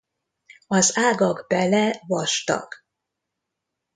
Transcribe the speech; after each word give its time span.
Az 0.67 0.97
ágak 0.97 1.45
bele 1.47 2.03
vastag. 2.07 2.67